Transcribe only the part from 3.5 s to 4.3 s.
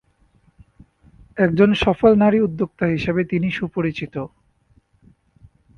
সুপরিচিত।